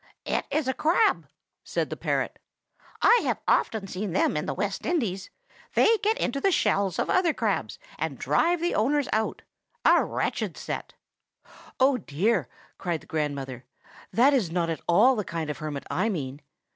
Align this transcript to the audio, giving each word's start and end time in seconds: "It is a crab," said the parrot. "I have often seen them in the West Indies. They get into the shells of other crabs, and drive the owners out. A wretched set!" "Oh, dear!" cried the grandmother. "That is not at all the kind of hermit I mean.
"It 0.25 0.47
is 0.49 0.67
a 0.67 0.73
crab," 0.73 1.27
said 1.63 1.91
the 1.91 1.95
parrot. 1.95 2.39
"I 3.03 3.19
have 3.23 3.39
often 3.47 3.85
seen 3.85 4.13
them 4.13 4.35
in 4.35 4.47
the 4.47 4.53
West 4.55 4.83
Indies. 4.83 5.29
They 5.75 5.99
get 5.99 6.17
into 6.17 6.41
the 6.41 6.51
shells 6.51 6.97
of 6.97 7.07
other 7.07 7.35
crabs, 7.35 7.77
and 7.99 8.17
drive 8.17 8.61
the 8.61 8.73
owners 8.73 9.07
out. 9.13 9.43
A 9.85 10.03
wretched 10.03 10.57
set!" 10.57 10.95
"Oh, 11.79 11.99
dear!" 11.99 12.47
cried 12.79 13.01
the 13.01 13.05
grandmother. 13.05 13.63
"That 14.11 14.33
is 14.33 14.49
not 14.49 14.71
at 14.71 14.81
all 14.87 15.15
the 15.15 15.23
kind 15.23 15.51
of 15.51 15.59
hermit 15.59 15.85
I 15.91 16.09
mean. 16.09 16.41